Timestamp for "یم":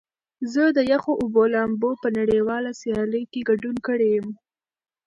4.15-4.27